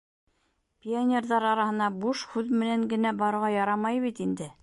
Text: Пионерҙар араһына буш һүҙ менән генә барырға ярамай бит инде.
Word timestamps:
Пионерҙар 0.85 1.45
араһына 1.49 1.91
буш 2.05 2.25
һүҙ 2.33 2.51
менән 2.63 2.87
генә 2.95 3.13
барырға 3.23 3.55
ярамай 3.59 4.05
бит 4.09 4.27
инде. 4.29 4.53